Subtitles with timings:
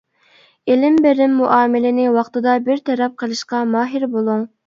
[0.71, 4.43] ئېلىم-بېرىم مۇئامىلىنى ۋاقتىدا بىر تەرەپ قىلىشقا ماھىر بولۇڭ.